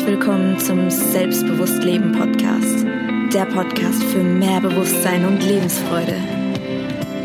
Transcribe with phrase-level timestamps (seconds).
[0.00, 2.86] Herzlich willkommen zum Selbstbewusst Leben Podcast.
[3.34, 6.16] Der Podcast für mehr Bewusstsein und Lebensfreude.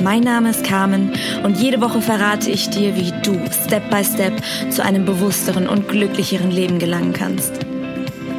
[0.04, 4.34] Mein Name ist Carmen und jede Woche verrate ich dir, wie du Step by Step
[4.72, 7.54] zu einem bewussteren und glücklicheren Leben gelangen kannst.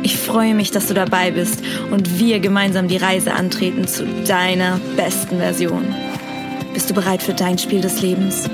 [0.02, 4.78] Ich freue mich, dass du dabei bist und wir gemeinsam die Reise antreten zu deiner
[4.96, 5.94] besten Version.
[6.74, 8.50] Bist du bereit für dein Spiel des Lebens?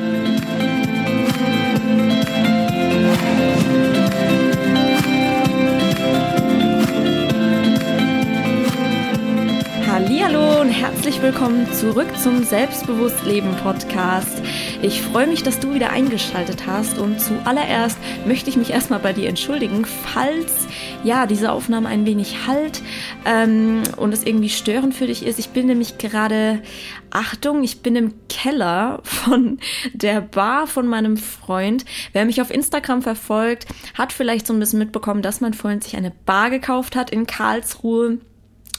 [11.02, 14.40] Herzlich willkommen zurück zum Selbstbewusst Leben Podcast.
[14.82, 19.12] Ich freue mich, dass du wieder eingeschaltet hast und zuallererst möchte ich mich erstmal bei
[19.12, 20.68] dir entschuldigen, falls
[21.02, 22.82] ja diese Aufnahme ein wenig halt
[23.24, 25.40] ähm, und es irgendwie störend für dich ist.
[25.40, 26.62] Ich bin nämlich gerade,
[27.10, 29.58] Achtung, ich bin im Keller von
[29.94, 31.84] der Bar von meinem Freund.
[32.12, 35.96] Wer mich auf Instagram verfolgt, hat vielleicht so ein bisschen mitbekommen, dass mein Freund sich
[35.96, 38.18] eine Bar gekauft hat in Karlsruhe.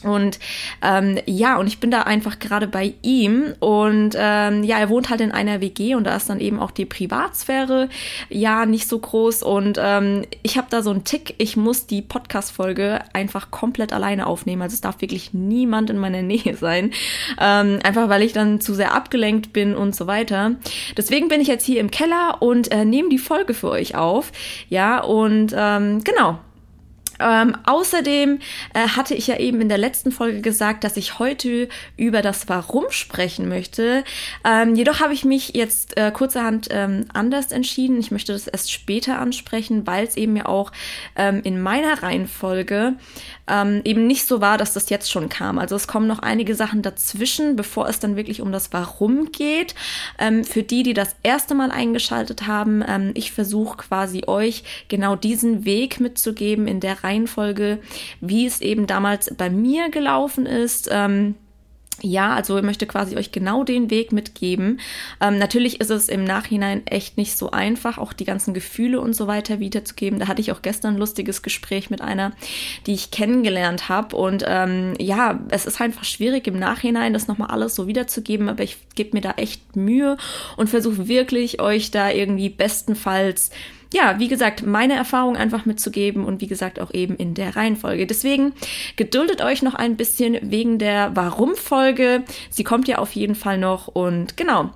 [0.04, 0.38] Und
[0.82, 3.54] ähm, ja, und ich bin da einfach gerade bei ihm.
[3.60, 6.70] Und ähm, ja, er wohnt halt in einer WG und da ist dann eben auch
[6.70, 7.88] die Privatsphäre
[8.28, 9.42] ja nicht so groß.
[9.42, 14.26] Und ähm, ich habe da so einen Tick, ich muss die Podcast-Folge einfach komplett alleine
[14.26, 16.92] aufnehmen, also es darf wirklich niemand in meiner Nähe sein,
[17.40, 20.56] ähm, einfach weil ich dann zu sehr abgelenkt bin und so weiter.
[20.96, 24.32] Deswegen bin ich jetzt hier im Keller und äh, nehme die Folge für euch auf,
[24.68, 26.38] ja, und ähm, genau,
[27.24, 28.38] ähm, außerdem
[28.74, 32.48] äh, hatte ich ja eben in der letzten Folge gesagt, dass ich heute über das
[32.48, 34.04] Warum sprechen möchte.
[34.44, 37.98] Ähm, jedoch habe ich mich jetzt äh, kurzerhand ähm, anders entschieden.
[37.98, 40.70] Ich möchte das erst später ansprechen, weil es eben ja auch
[41.16, 42.94] ähm, in meiner Reihenfolge
[43.46, 45.58] ähm, eben nicht so war, dass das jetzt schon kam.
[45.58, 49.74] Also es kommen noch einige Sachen dazwischen, bevor es dann wirklich um das Warum geht.
[50.18, 55.64] Ähm, für die, die das erste Mal eingeschaltet haben, ich versuche quasi euch genau diesen
[55.64, 57.13] Weg mitzugeben in der Reihenfolge,
[58.20, 60.88] wie es eben damals bei mir gelaufen ist.
[60.90, 61.34] Ähm,
[62.02, 64.80] ja, also ich möchte quasi euch genau den Weg mitgeben.
[65.20, 69.14] Ähm, natürlich ist es im Nachhinein echt nicht so einfach, auch die ganzen Gefühle und
[69.14, 70.18] so weiter wiederzugeben.
[70.18, 72.32] Da hatte ich auch gestern ein lustiges Gespräch mit einer,
[72.86, 74.16] die ich kennengelernt habe.
[74.16, 78.64] Und ähm, ja, es ist einfach schwierig im Nachhinein, das nochmal alles so wiederzugeben, aber
[78.64, 80.16] ich gebe mir da echt Mühe
[80.56, 83.50] und versuche wirklich euch da irgendwie bestenfalls
[83.94, 88.08] ja, wie gesagt, meine Erfahrung einfach mitzugeben und wie gesagt auch eben in der Reihenfolge.
[88.08, 88.52] Deswegen
[88.96, 92.24] geduldet euch noch ein bisschen wegen der Warum-Folge.
[92.50, 94.70] Sie kommt ja auf jeden Fall noch und genau.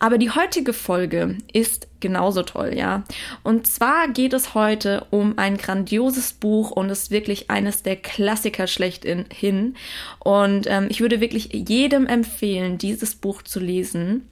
[0.00, 3.04] Aber die heutige Folge ist genauso toll, ja.
[3.44, 8.66] Und zwar geht es heute um ein grandioses Buch und ist wirklich eines der Klassiker
[8.66, 9.76] schlechthin.
[10.18, 14.28] Und ähm, ich würde wirklich jedem empfehlen, dieses Buch zu lesen.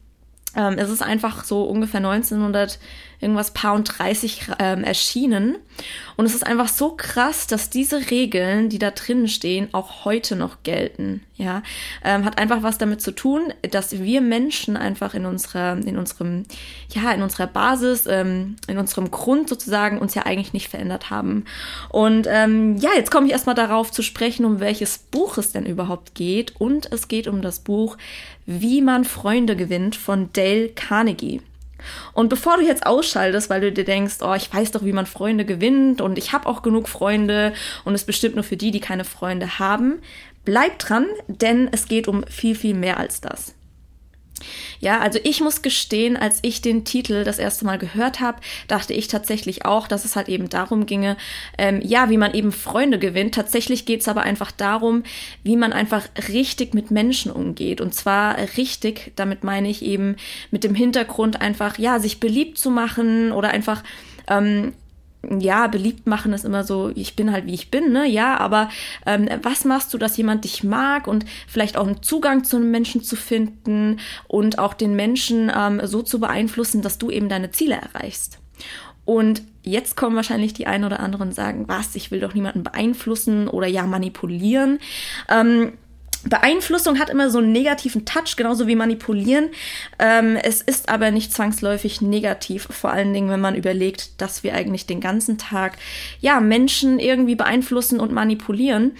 [0.54, 2.78] Ähm, es ist einfach so ungefähr 1900
[3.22, 5.56] irgendwas Paar und 30 ähm, erschienen.
[6.16, 10.36] Und es ist einfach so krass, dass diese Regeln, die da drinnen stehen, auch heute
[10.36, 11.22] noch gelten.
[11.36, 11.62] Ja,
[12.04, 16.44] ähm, hat einfach was damit zu tun, dass wir Menschen einfach in unserer, in unserem,
[16.90, 21.44] ja, in unserer Basis, ähm, in unserem Grund sozusagen uns ja eigentlich nicht verändert haben.
[21.88, 25.66] Und ähm, ja, jetzt komme ich erstmal darauf zu sprechen, um welches Buch es denn
[25.66, 26.54] überhaupt geht.
[26.60, 27.96] Und es geht um das Buch
[28.46, 31.40] Wie man Freunde gewinnt von Dale Carnegie.
[32.12, 35.06] Und bevor du jetzt ausschaltest, weil du dir denkst, oh, ich weiß doch, wie man
[35.06, 37.52] Freunde gewinnt und ich habe auch genug Freunde
[37.84, 40.00] und es bestimmt nur für die, die keine Freunde haben,
[40.44, 43.54] bleib dran, denn es geht um viel, viel mehr als das.
[44.80, 48.92] Ja, also ich muss gestehen, als ich den Titel das erste Mal gehört habe, dachte
[48.92, 51.16] ich tatsächlich auch, dass es halt eben darum ginge,
[51.58, 53.34] ähm, ja, wie man eben Freunde gewinnt.
[53.34, 55.02] Tatsächlich geht es aber einfach darum,
[55.42, 57.80] wie man einfach richtig mit Menschen umgeht.
[57.80, 60.16] Und zwar richtig, damit meine ich eben
[60.50, 63.82] mit dem Hintergrund einfach, ja, sich beliebt zu machen oder einfach
[64.28, 64.72] ähm,
[65.38, 68.06] ja, beliebt machen ist immer so, ich bin halt wie ich bin, ne?
[68.06, 68.68] Ja, aber
[69.06, 72.70] ähm, was machst du, dass jemand dich mag und vielleicht auch einen Zugang zu einem
[72.70, 77.50] Menschen zu finden und auch den Menschen ähm, so zu beeinflussen, dass du eben deine
[77.50, 78.38] Ziele erreichst.
[79.04, 82.62] Und jetzt kommen wahrscheinlich die einen oder anderen und sagen, was, ich will doch niemanden
[82.62, 84.78] beeinflussen oder ja manipulieren.
[85.28, 85.72] Ähm,
[86.24, 89.50] Beeinflussung hat immer so einen negativen Touch, genauso wie manipulieren.
[89.98, 94.54] Ähm, es ist aber nicht zwangsläufig negativ, vor allen Dingen, wenn man überlegt, dass wir
[94.54, 95.78] eigentlich den ganzen Tag
[96.20, 98.92] ja Menschen irgendwie beeinflussen und manipulieren.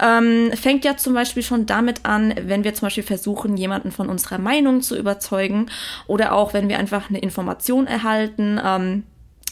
[0.00, 4.10] Ähm, fängt ja zum Beispiel schon damit an, wenn wir zum Beispiel versuchen, jemanden von
[4.10, 5.70] unserer Meinung zu überzeugen
[6.06, 8.60] oder auch wenn wir einfach eine Information erhalten.
[8.62, 9.04] Ähm,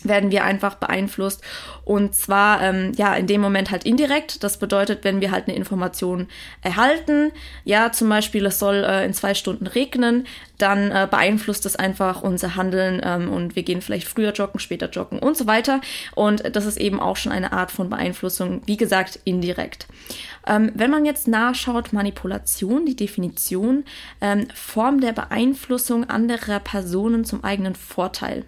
[0.05, 1.43] werden wir einfach beeinflusst.
[1.85, 4.43] Und zwar, ähm, ja, in dem Moment halt indirekt.
[4.45, 6.29] Das bedeutet, wenn wir halt eine Information
[6.63, 7.33] erhalten,
[7.65, 10.27] ja, zum Beispiel, es soll äh, in zwei Stunden regnen,
[10.59, 14.89] dann äh, beeinflusst das einfach unser Handeln ähm, und wir gehen vielleicht früher joggen, später
[14.89, 15.81] joggen und so weiter.
[16.15, 19.87] Und das ist eben auch schon eine Art von Beeinflussung, wie gesagt, indirekt.
[20.47, 23.85] Ähm, wenn man jetzt nachschaut, Manipulation, die Definition,
[24.21, 28.45] ähm, Form der Beeinflussung anderer Personen zum eigenen Vorteil.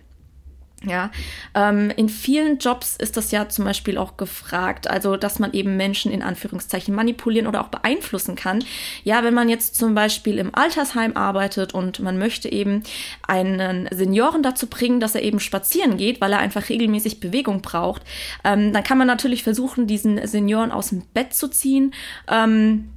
[0.84, 1.11] Ja,
[1.55, 5.78] ähm, in vielen Jobs ist das ja zum Beispiel auch gefragt, also dass man eben
[5.78, 8.62] Menschen in Anführungszeichen manipulieren oder auch beeinflussen kann.
[9.02, 12.82] Ja, wenn man jetzt zum Beispiel im Altersheim arbeitet und man möchte eben
[13.26, 18.02] einen Senioren dazu bringen, dass er eben spazieren geht, weil er einfach regelmäßig Bewegung braucht,
[18.44, 21.94] ähm, dann kann man natürlich versuchen, diesen Senioren aus dem Bett zu ziehen.
[22.29, 22.90] Ähm,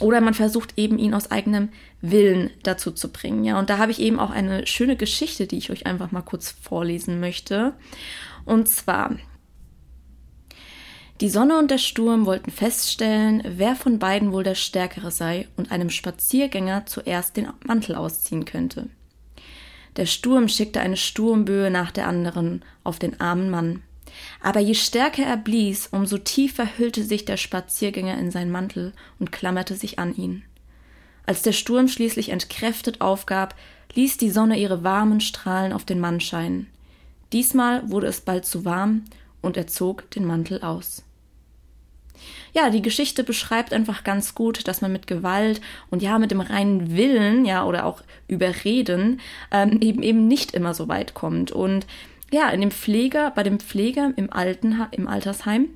[0.00, 1.70] oder man versucht eben ihn aus eigenem
[2.00, 3.44] Willen dazu zu bringen.
[3.44, 6.22] Ja, und da habe ich eben auch eine schöne Geschichte, die ich euch einfach mal
[6.22, 7.74] kurz vorlesen möchte.
[8.44, 9.16] Und zwar,
[11.20, 15.72] die Sonne und der Sturm wollten feststellen, wer von beiden wohl der Stärkere sei und
[15.72, 18.90] einem Spaziergänger zuerst den Mantel ausziehen könnte.
[19.96, 23.82] Der Sturm schickte eine Sturmböe nach der anderen auf den armen Mann.
[24.40, 29.32] Aber je stärker er blies, umso tiefer hüllte sich der Spaziergänger in seinen Mantel und
[29.32, 30.44] klammerte sich an ihn.
[31.26, 33.54] Als der Sturm schließlich entkräftet aufgab,
[33.94, 36.68] ließ die Sonne ihre warmen Strahlen auf den Mann scheinen.
[37.32, 39.04] Diesmal wurde es bald zu warm
[39.42, 41.02] und er zog den Mantel aus.
[42.52, 45.60] Ja, die Geschichte beschreibt einfach ganz gut, dass man mit Gewalt
[45.90, 49.20] und ja, mit dem reinen Willen, ja, oder auch Überreden
[49.50, 51.52] ähm, eben eben nicht immer so weit kommt.
[51.52, 51.86] Und
[52.30, 55.68] ja, in dem Pfleger, bei dem Pfleger im Alten, im Altersheim,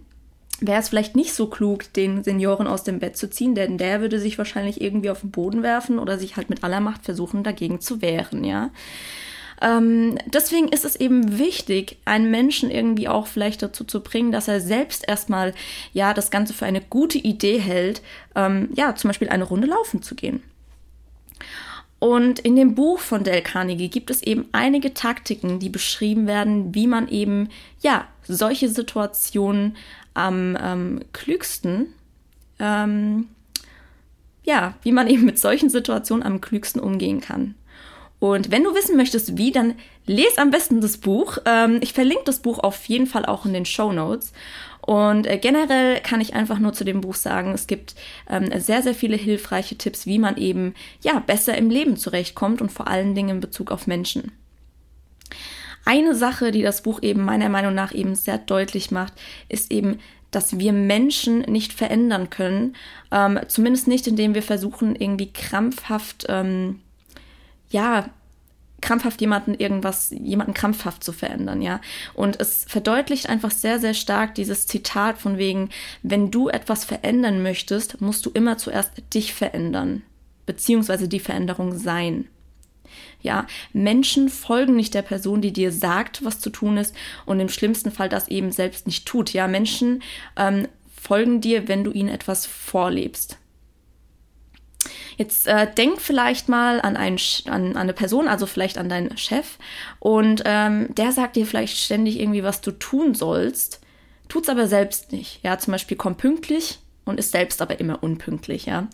[0.60, 4.00] wäre es vielleicht nicht so klug, den Senioren aus dem Bett zu ziehen, denn der
[4.00, 7.42] würde sich wahrscheinlich irgendwie auf den Boden werfen oder sich halt mit aller Macht versuchen,
[7.42, 8.70] dagegen zu wehren, ja.
[9.62, 14.48] Ähm, deswegen ist es eben wichtig, einen Menschen irgendwie auch vielleicht dazu zu bringen, dass
[14.48, 15.52] er selbst erstmal
[15.92, 18.00] ja das Ganze für eine gute Idee hält,
[18.34, 20.42] ähm, ja, zum Beispiel eine Runde laufen zu gehen.
[22.00, 26.74] Und in dem Buch von Del Carnegie gibt es eben einige Taktiken, die beschrieben werden,
[26.74, 27.50] wie man eben,
[27.80, 29.76] ja, solche Situationen
[30.14, 31.92] am ähm, klügsten,
[32.58, 33.28] ähm,
[34.44, 37.54] ja, wie man eben mit solchen Situationen am klügsten umgehen kann.
[38.18, 39.74] Und wenn du wissen möchtest, wie, dann
[40.06, 41.38] lese am besten das Buch.
[41.44, 44.32] Ähm, ich verlinke das Buch auf jeden Fall auch in den Show Notes.
[44.90, 47.94] Und äh, generell kann ich einfach nur zu dem Buch sagen, es gibt
[48.28, 52.72] ähm, sehr, sehr viele hilfreiche Tipps, wie man eben ja besser im Leben zurechtkommt und
[52.72, 54.32] vor allen Dingen in Bezug auf Menschen.
[55.84, 59.12] Eine Sache, die das Buch eben meiner Meinung nach eben sehr deutlich macht,
[59.48, 60.00] ist eben,
[60.32, 62.74] dass wir Menschen nicht verändern können,
[63.12, 66.80] ähm, zumindest nicht, indem wir versuchen, irgendwie krampfhaft ähm,
[67.68, 68.10] ja,
[68.80, 71.80] krampfhaft jemanden irgendwas, jemanden krampfhaft zu verändern, ja.
[72.14, 75.70] Und es verdeutlicht einfach sehr, sehr stark dieses Zitat von wegen,
[76.02, 80.02] wenn du etwas verändern möchtest, musst du immer zuerst dich verändern,
[80.46, 82.26] beziehungsweise die Veränderung sein.
[83.22, 86.94] Ja, Menschen folgen nicht der Person, die dir sagt, was zu tun ist
[87.26, 89.32] und im schlimmsten Fall das eben selbst nicht tut.
[89.32, 90.02] Ja, Menschen
[90.36, 90.66] ähm,
[91.00, 93.39] folgen dir, wenn du ihnen etwas vorlebst.
[95.20, 99.18] Jetzt äh, denk vielleicht mal an, einen, an, an eine Person, also vielleicht an deinen
[99.18, 99.58] Chef,
[99.98, 103.82] und ähm, der sagt dir vielleicht ständig irgendwie, was du tun sollst,
[104.30, 105.40] tut's aber selbst nicht.
[105.42, 108.88] Ja, zum Beispiel komm pünktlich und ist selbst aber immer unpünktlich, ja.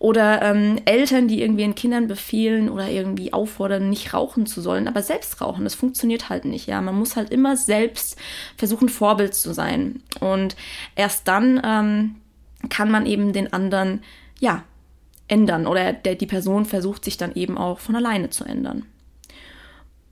[0.00, 4.88] Oder ähm, Eltern, die irgendwie ihren Kindern befehlen oder irgendwie auffordern, nicht rauchen zu sollen,
[4.88, 6.80] aber selbst rauchen, das funktioniert halt nicht, ja.
[6.80, 8.16] Man muss halt immer selbst
[8.56, 10.02] versuchen, Vorbild zu sein.
[10.18, 10.56] Und
[10.96, 12.16] erst dann ähm,
[12.68, 14.02] kann man eben den anderen,
[14.40, 14.64] ja,
[15.28, 18.84] ändern oder der, die Person versucht sich dann eben auch von alleine zu ändern.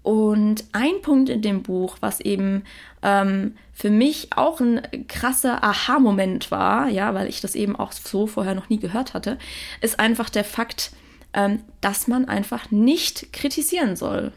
[0.03, 2.63] Und ein Punkt in dem Buch, was eben
[3.03, 8.29] ähm, für mich auch ein krasser Aha-Moment war, ja, weil ich das eben auch so
[8.29, 9.37] vorher noch nie gehört hatte,
[9.81, 10.93] ist einfach der Fakt,
[11.33, 14.33] ähm, dass man einfach nicht kritisieren soll.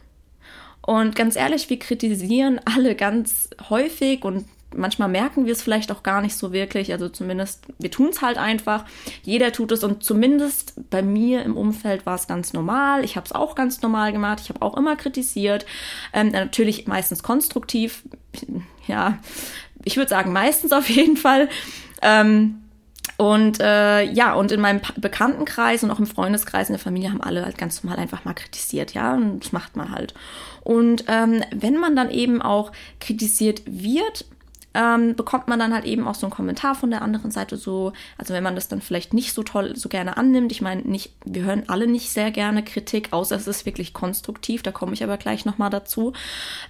[0.82, 6.02] Und ganz ehrlich, wir kritisieren alle ganz häufig und manchmal merken wir es vielleicht auch
[6.02, 6.92] gar nicht so wirklich.
[6.92, 8.84] Also zumindest, wir tun es halt einfach.
[9.22, 13.04] Jeder tut es und zumindest bei mir im Umfeld war es ganz normal.
[13.04, 14.40] Ich habe es auch ganz normal gemacht.
[14.42, 15.66] Ich habe auch immer kritisiert.
[16.12, 18.02] Ähm, natürlich meistens konstruktiv.
[18.86, 19.18] Ja,
[19.84, 21.48] ich würde sagen meistens auf jeden Fall.
[22.02, 22.60] Ähm,
[23.16, 27.20] und äh, ja, und in meinem Bekanntenkreis und auch im Freundeskreis in der Familie haben
[27.20, 30.14] alle halt ganz normal einfach mal kritisiert, ja, und das macht man halt.
[30.62, 34.24] Und ähm, wenn man dann eben auch kritisiert wird,
[34.74, 37.92] ähm, bekommt man dann halt eben auch so einen Kommentar von der anderen Seite so,
[38.18, 41.12] also wenn man das dann vielleicht nicht so toll, so gerne annimmt, ich meine, nicht,
[41.24, 45.02] wir hören alle nicht sehr gerne Kritik, außer es ist wirklich konstruktiv, da komme ich
[45.02, 46.12] aber gleich nochmal dazu,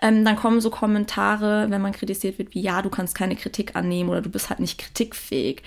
[0.00, 3.76] ähm, dann kommen so Kommentare, wenn man kritisiert wird, wie ja, du kannst keine Kritik
[3.76, 5.62] annehmen oder du bist halt nicht kritikfähig.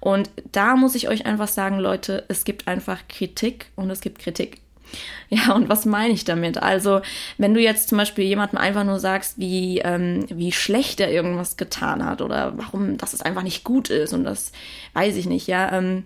[0.00, 4.18] Und da muss ich euch einfach sagen, Leute, es gibt einfach Kritik und es gibt
[4.18, 4.60] Kritik.
[5.28, 6.62] Ja, und was meine ich damit?
[6.62, 7.00] Also,
[7.38, 11.56] wenn du jetzt zum Beispiel jemandem einfach nur sagst, wie, ähm, wie schlecht er irgendwas
[11.56, 14.52] getan hat oder warum, dass es einfach nicht gut ist und das
[14.92, 16.04] weiß ich nicht, ja, ähm,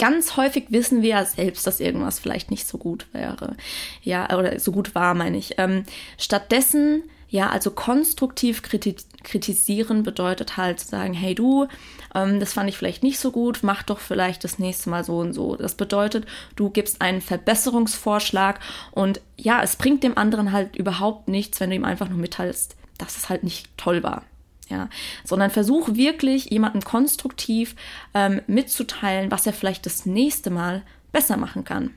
[0.00, 3.56] ganz häufig wissen wir ja selbst, dass irgendwas vielleicht nicht so gut wäre.
[4.02, 5.54] Ja, oder so gut war, meine ich.
[5.58, 5.84] Ähm,
[6.18, 11.68] stattdessen ja, also konstruktiv kritisieren bedeutet halt zu sagen, hey du,
[12.12, 15.18] ähm, das fand ich vielleicht nicht so gut, mach doch vielleicht das nächste Mal so
[15.18, 15.54] und so.
[15.54, 18.58] Das bedeutet, du gibst einen Verbesserungsvorschlag
[18.90, 22.74] und ja, es bringt dem anderen halt überhaupt nichts, wenn du ihm einfach nur mitteilst,
[22.98, 24.24] dass es halt nicht toll war.
[24.68, 24.88] Ja,
[25.24, 27.74] sondern versuch wirklich jemanden konstruktiv
[28.14, 31.90] ähm, mitzuteilen, was er vielleicht das nächste Mal besser machen kann.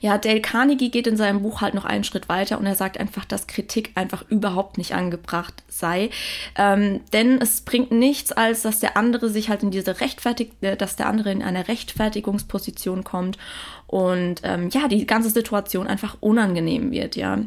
[0.00, 2.98] Ja, Dale Carnegie geht in seinem Buch halt noch einen Schritt weiter und er sagt
[2.98, 6.10] einfach, dass Kritik einfach überhaupt nicht angebracht sei.
[6.56, 10.76] Ähm, denn es bringt nichts, als dass der andere sich halt in diese Rechtfertig, äh,
[10.76, 13.38] dass der andere in eine Rechtfertigungsposition kommt
[13.86, 17.38] und ähm, ja, die ganze Situation einfach unangenehm wird, ja.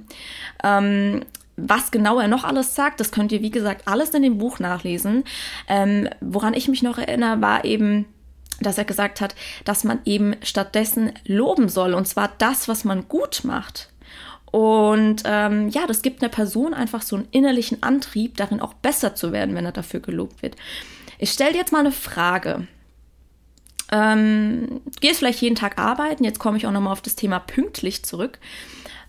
[0.64, 1.22] Ähm,
[1.58, 4.60] was genau er noch alles sagt, das könnt ihr, wie gesagt, alles in dem Buch
[4.60, 5.24] nachlesen.
[5.68, 8.06] Ähm, woran ich mich noch erinnere, war eben,
[8.62, 13.08] dass er gesagt hat, dass man eben stattdessen loben soll, und zwar das, was man
[13.08, 13.90] gut macht.
[14.52, 19.16] Und ähm, ja, das gibt einer Person einfach so einen innerlichen Antrieb, darin auch besser
[19.16, 20.56] zu werden, wenn er dafür gelobt wird.
[21.18, 22.68] Ich stelle dir jetzt mal eine Frage.
[23.92, 27.40] Ähm, du gehst vielleicht jeden Tag arbeiten, jetzt komme ich auch nochmal auf das Thema
[27.40, 28.40] pünktlich zurück.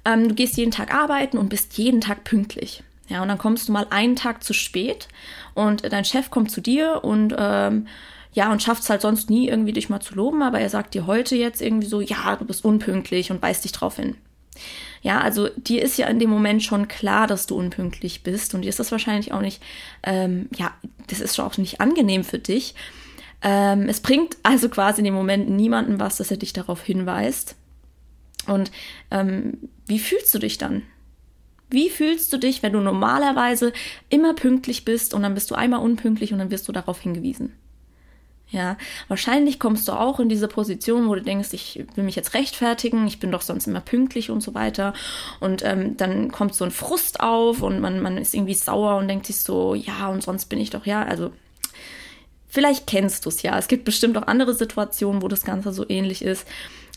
[0.05, 2.83] Ähm, du gehst jeden Tag arbeiten und bist jeden Tag pünktlich.
[3.09, 5.09] Ja, und dann kommst du mal einen Tag zu spät
[5.55, 7.87] und dein Chef kommt zu dir und ähm,
[8.33, 10.95] ja, und schafft es halt sonst nie irgendwie dich mal zu loben, aber er sagt
[10.95, 14.17] dir heute jetzt irgendwie so, ja, du bist unpünktlich und weist dich drauf hin.
[15.03, 18.63] Ja, also dir ist ja in dem Moment schon klar, dass du unpünktlich bist und
[18.63, 19.63] dir ist das wahrscheinlich auch nicht,
[20.03, 20.73] ähm, ja,
[21.09, 22.75] das ist auch nicht angenehm für dich.
[23.43, 27.57] Ähm, es bringt also quasi in dem Moment niemandem was, dass er dich darauf hinweist.
[28.47, 28.71] Und
[29.11, 30.83] ähm, wie fühlst du dich dann?
[31.69, 33.73] Wie fühlst du dich, wenn du normalerweise
[34.09, 37.53] immer pünktlich bist und dann bist du einmal unpünktlich und dann wirst du darauf hingewiesen?
[38.53, 38.77] Ja,
[39.09, 43.07] wahrscheinlich kommst du auch in diese Position, wo du denkst, ich will mich jetzt rechtfertigen,
[43.07, 44.93] ich bin doch sonst immer pünktlich und so weiter.
[45.41, 49.09] Und ähm, dann kommt so ein Frust auf und man, man ist irgendwie sauer und
[49.09, 51.33] denkt sich so, ja, und sonst bin ich doch, ja, also
[52.47, 53.59] vielleicht kennst du es ja.
[53.59, 56.47] Es gibt bestimmt auch andere Situationen, wo das Ganze so ähnlich ist.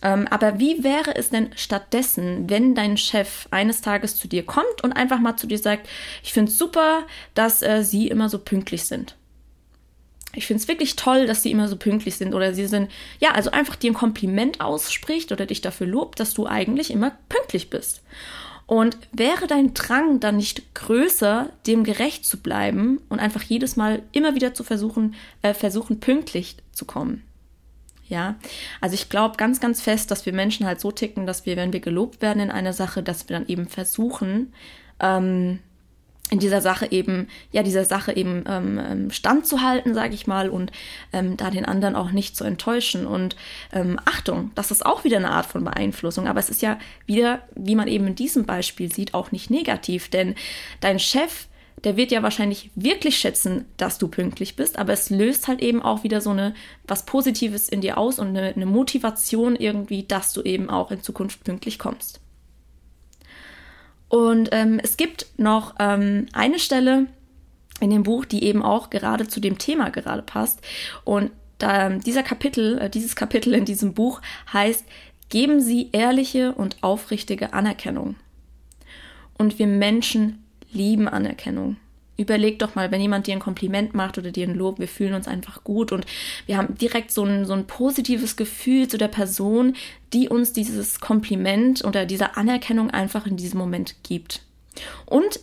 [0.02, 4.84] Ähm, aber wie wäre es denn stattdessen, wenn dein Chef eines Tages zu dir kommt
[4.84, 5.88] und einfach mal zu dir sagt,
[6.22, 9.16] ich finde es super, dass äh, sie immer so pünktlich sind?
[10.36, 13.32] Ich finde es wirklich toll, dass sie immer so pünktlich sind oder sie sind, ja,
[13.32, 17.70] also einfach dir ein Kompliment ausspricht oder dich dafür lobt, dass du eigentlich immer pünktlich
[17.70, 18.04] bist.
[18.68, 24.02] Und wäre dein Drang dann nicht größer, dem gerecht zu bleiben und einfach jedes Mal
[24.12, 25.14] immer wieder zu versuchen,
[25.44, 27.24] äh, versuchen pünktlich zu kommen?
[28.08, 28.36] Ja,
[28.82, 31.74] also ich glaube ganz, ganz fest, dass wir Menschen halt so ticken, dass wir, wenn
[31.74, 34.54] wir gelobt werden in einer Sache, dass wir dann eben versuchen,
[35.00, 35.60] ähm,
[36.32, 40.72] in dieser Sache eben, ja, dieser Sache eben ähm, ähm, standzuhalten, sage ich mal, und
[41.14, 43.06] ähm, da den anderen auch nicht zu enttäuschen.
[43.06, 43.36] Und
[43.72, 47.42] ähm, Achtung, das ist auch wieder eine Art von Beeinflussung, aber es ist ja wieder,
[47.56, 50.36] wie man eben in diesem Beispiel sieht, auch nicht negativ, denn
[50.80, 51.48] dein Chef,
[51.84, 55.82] der wird ja wahrscheinlich wirklich schätzen, dass du pünktlich bist, aber es löst halt eben
[55.82, 56.56] auch wieder so eine
[56.88, 61.04] was Positives in dir aus und eine, eine Motivation irgendwie, dass du eben auch in
[61.04, 62.20] Zukunft pünktlich kommst.
[64.10, 67.08] Und ähm, es gibt noch ähm, eine Stelle
[67.80, 70.62] in dem Buch, die eben auch gerade zu dem Thema gerade passt.
[71.04, 74.22] Und da, dieser Kapitel, äh, dieses Kapitel in diesem Buch
[74.52, 74.86] heißt,
[75.30, 78.16] geben Sie ehrliche und aufrichtige Anerkennung.
[79.38, 81.78] Und wir Menschen lieben Anerkennung.
[82.18, 85.14] Überleg doch mal, wenn jemand dir ein Kompliment macht oder dir ein Lob, wir fühlen
[85.14, 86.06] uns einfach gut und
[86.46, 89.76] wir haben direkt so ein, so ein positives Gefühl zu der Person,
[90.14, 94.42] die uns dieses Kompliment oder diese Anerkennung einfach in diesem Moment gibt.
[95.06, 95.42] Und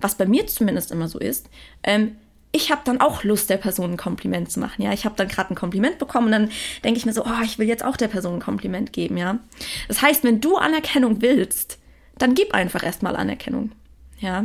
[0.00, 1.48] was bei mir zumindest immer so ist,
[1.82, 2.16] ähm,
[2.52, 4.82] ich habe dann auch Lust, der Person ein Kompliment zu machen.
[4.82, 6.50] Ja, ich habe dann gerade ein Kompliment bekommen und dann
[6.84, 9.16] denke ich mir so, oh, ich will jetzt auch der Person ein Kompliment geben.
[9.16, 9.40] Ja,
[9.88, 11.78] das heißt, wenn du Anerkennung willst,
[12.16, 13.72] dann gib einfach erstmal Anerkennung.
[14.20, 14.44] Ja.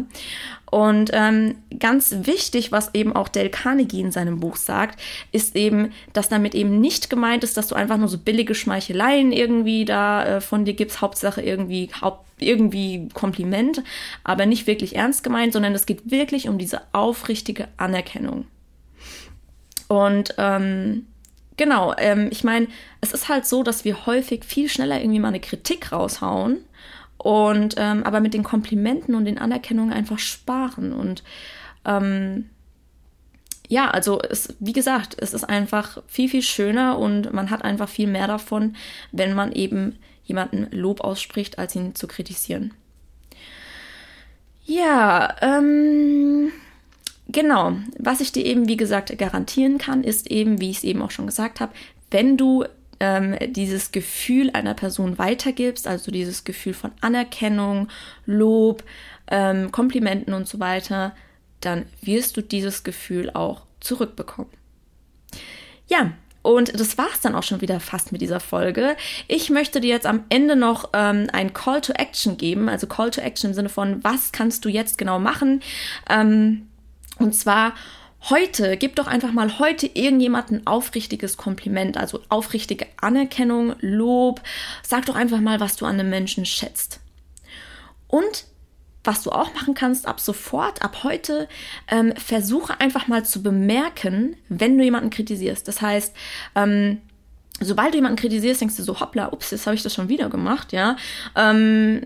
[0.70, 5.00] Und ähm, ganz wichtig, was eben auch Dale Carnegie in seinem Buch sagt,
[5.32, 9.32] ist eben, dass damit eben nicht gemeint ist, dass du einfach nur so billige Schmeicheleien
[9.32, 13.84] irgendwie da äh, von dir gibst, Hauptsache irgendwie, Haupt, irgendwie Kompliment,
[14.24, 18.46] aber nicht wirklich ernst gemeint, sondern es geht wirklich um diese aufrichtige Anerkennung.
[19.88, 21.08] Und ähm,
[21.58, 22.68] genau, ähm, ich meine,
[23.02, 26.60] es ist halt so, dass wir häufig viel schneller irgendwie mal eine Kritik raushauen
[27.20, 30.94] und ähm, aber mit den Komplimenten und den Anerkennungen einfach sparen.
[30.94, 31.24] Und
[31.86, 32.50] ähm,
[33.68, 37.90] ja, also es, wie gesagt, es ist einfach viel, viel schöner und man hat einfach
[37.90, 38.76] viel mehr davon,
[39.12, 42.74] wenn man eben jemanden Lob ausspricht, als ihn zu kritisieren.
[44.64, 46.52] Ja, ähm,
[47.28, 47.74] genau.
[47.98, 51.12] Was ich dir eben, wie gesagt, garantieren kann, ist eben, wie ich es eben auch
[51.12, 51.74] schon gesagt habe,
[52.12, 52.64] wenn du
[53.00, 57.88] ähm, dieses Gefühl einer Person weitergibst, also dieses Gefühl von Anerkennung,
[58.26, 58.84] Lob,
[59.30, 61.16] ähm, Komplimenten und so weiter,
[61.62, 64.52] dann wirst du dieses Gefühl auch zurückbekommen.
[65.88, 68.96] Ja, und das war's dann auch schon wieder fast mit dieser Folge.
[69.28, 73.12] Ich möchte dir jetzt am Ende noch ähm, ein Call to Action geben, also Call
[73.12, 75.62] to Action im Sinne von, was kannst du jetzt genau machen?
[76.10, 76.68] Ähm,
[77.18, 77.74] und zwar
[78.24, 84.42] Heute, gib doch einfach mal heute irgendjemand ein aufrichtiges Kompliment, also aufrichtige Anerkennung, Lob.
[84.84, 87.00] Sag doch einfach mal, was du an einem Menschen schätzt.
[88.08, 88.46] Und
[89.06, 91.48] was du auch machen kannst ab sofort, ab heute,
[91.88, 95.66] ähm, versuche einfach mal zu bemerken, wenn du jemanden kritisierst.
[95.68, 96.14] Das heißt,
[96.56, 97.02] ähm,
[97.62, 100.30] sobald du jemanden kritisierst, denkst du so, hoppla, ups, jetzt habe ich das schon wieder
[100.30, 100.98] gemacht, ja.
[101.36, 102.04] Ähm,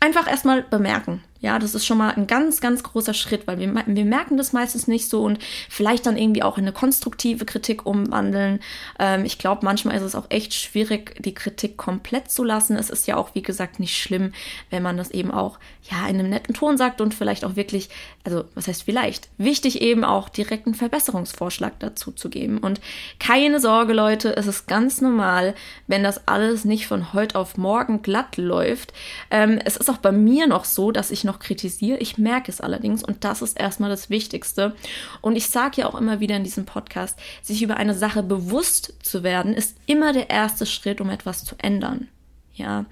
[0.00, 1.22] einfach erstmal bemerken.
[1.42, 4.52] Ja, das ist schon mal ein ganz, ganz großer Schritt, weil wir, wir merken das
[4.52, 8.60] meistens nicht so und vielleicht dann irgendwie auch in eine konstruktive Kritik umwandeln.
[9.00, 12.76] Ähm, ich glaube, manchmal ist es auch echt schwierig, die Kritik komplett zu lassen.
[12.76, 14.32] Es ist ja auch, wie gesagt, nicht schlimm,
[14.70, 15.58] wenn man das eben auch
[15.90, 17.88] ja in einem netten Ton sagt und vielleicht auch wirklich,
[18.22, 22.58] also was heißt vielleicht, wichtig eben auch direkt einen Verbesserungsvorschlag dazu zu geben.
[22.58, 22.80] Und
[23.18, 25.54] keine Sorge, Leute, es ist ganz normal,
[25.88, 28.92] wenn das alles nicht von heute auf morgen glatt läuft.
[29.30, 31.98] Ähm, es ist auch bei mir noch so, dass ich noch noch kritisiere.
[31.98, 34.74] Ich merke es allerdings und das ist erstmal das Wichtigste.
[35.20, 38.94] Und ich sage ja auch immer wieder in diesem Podcast, sich über eine Sache bewusst
[39.02, 42.08] zu werden, ist immer der erste Schritt, um etwas zu ändern.
[42.54, 42.84] Ja.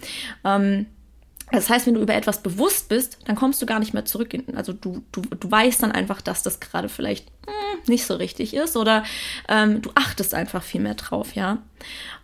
[0.45, 0.87] Ähm,
[1.53, 4.35] das heißt, wenn du über etwas bewusst bist, dann kommst du gar nicht mehr zurück.
[4.55, 7.27] Also du, du, du weißt dann einfach, dass das gerade vielleicht
[7.87, 9.05] nicht so richtig ist oder
[9.49, 11.59] ähm, du achtest einfach viel mehr drauf, ja.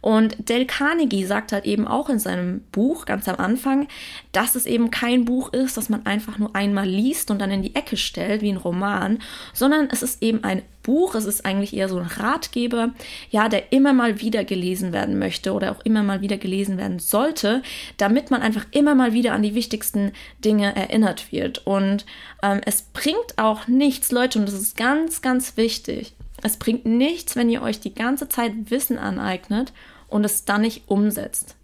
[0.01, 3.89] Und Dale Carnegie sagt halt eben auch in seinem Buch ganz am Anfang,
[4.33, 7.63] dass es eben kein Buch ist, das man einfach nur einmal liest und dann in
[7.63, 9.19] die Ecke stellt, wie ein Roman,
[9.53, 12.91] sondern es ist eben ein Buch, es ist eigentlich eher so ein Ratgeber,
[13.31, 17.01] ja, der immer mal wieder gelesen werden möchte oder auch immer mal wieder gelesen werden
[17.01, 17.63] sollte,
[17.97, 20.13] damit man einfach immer mal wieder an die wichtigsten
[20.45, 21.67] Dinge erinnert wird.
[21.67, 22.07] Und
[22.41, 26.15] ähm, es bringt auch nichts, Leute, und das ist ganz, ganz wichtig.
[26.43, 29.73] Es bringt nichts, wenn ihr euch die ganze Zeit Wissen aneignet
[30.09, 31.57] und es dann nicht umsetzt.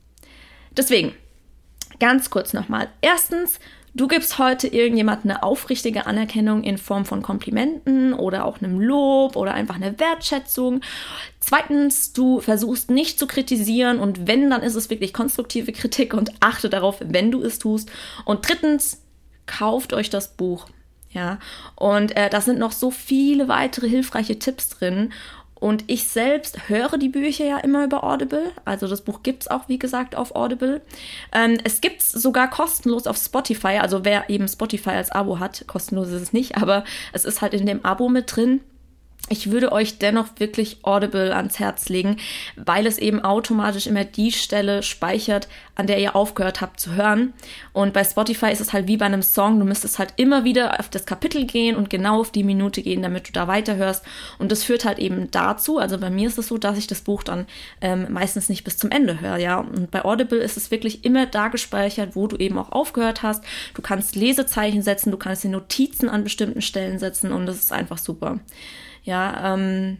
[0.76, 1.12] Deswegen,
[2.00, 2.88] ganz kurz nochmal.
[3.02, 3.60] Erstens,
[3.94, 9.36] du gibst heute irgendjemand eine aufrichtige Anerkennung in Form von Komplimenten oder auch einem Lob
[9.36, 10.80] oder einfach eine Wertschätzung.
[11.40, 16.32] Zweitens, du versuchst nicht zu kritisieren und wenn, dann ist es wirklich konstruktive Kritik und
[16.40, 17.90] achte darauf, wenn du es tust.
[18.24, 19.02] Und drittens,
[19.46, 20.66] kauft euch das Buch.
[21.12, 21.38] Ja,
[21.76, 25.12] und äh, da sind noch so viele weitere hilfreiche Tipps drin.
[25.62, 28.50] Und ich selbst höre die Bücher ja immer über Audible.
[28.64, 30.82] Also das Buch gibt es auch, wie gesagt, auf Audible.
[31.32, 33.78] Ähm, es gibt es sogar kostenlos auf Spotify.
[33.80, 37.54] Also wer eben Spotify als Abo hat, kostenlos ist es nicht, aber es ist halt
[37.54, 38.60] in dem Abo mit drin.
[39.32, 42.18] Ich würde euch dennoch wirklich Audible ans Herz legen,
[42.56, 47.32] weil es eben automatisch immer die Stelle speichert, an der ihr aufgehört habt zu hören.
[47.72, 50.78] Und bei Spotify ist es halt wie bei einem Song, du müsstest halt immer wieder
[50.78, 54.04] auf das Kapitel gehen und genau auf die Minute gehen, damit du da weiterhörst.
[54.38, 57.00] Und das führt halt eben dazu, also bei mir ist es so, dass ich das
[57.00, 57.46] Buch dann
[57.80, 59.60] ähm, meistens nicht bis zum Ende höre, ja.
[59.60, 63.42] Und bei Audible ist es wirklich immer da gespeichert, wo du eben auch aufgehört hast.
[63.72, 67.72] Du kannst Lesezeichen setzen, du kannst die Notizen an bestimmten Stellen setzen und das ist
[67.72, 68.38] einfach super.
[69.04, 69.98] Ja, ähm,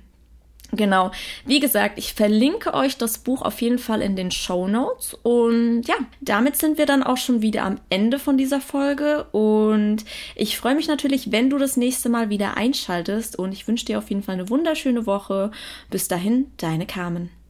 [0.75, 1.11] Genau.
[1.45, 5.13] Wie gesagt, ich verlinke euch das Buch auf jeden Fall in den Show Notes.
[5.23, 9.25] Und ja, damit sind wir dann auch schon wieder am Ende von dieser Folge.
[9.33, 13.39] Und ich freue mich natürlich, wenn du das nächste Mal wieder einschaltest.
[13.39, 15.51] Und ich wünsche dir auf jeden Fall eine wunderschöne Woche.
[15.91, 17.42] Bis dahin, deine Carmen.